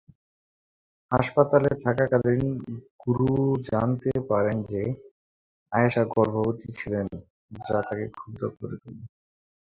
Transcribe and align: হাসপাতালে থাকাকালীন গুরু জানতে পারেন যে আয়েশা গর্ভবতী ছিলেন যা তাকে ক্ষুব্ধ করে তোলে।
হাসপাতালে 1.11 1.71
থাকাকালীন 1.83 2.43
গুরু 3.03 3.29
জানতে 3.69 4.11
পারেন 4.29 4.57
যে 4.69 4.81
আয়েশা 5.71 6.03
গর্ভবতী 6.13 6.69
ছিলেন 6.79 7.07
যা 7.59 7.77
তাকে 7.87 8.05
ক্ষুব্ধ 8.15 8.41
করে 8.55 8.75
তোলে। 8.81 9.03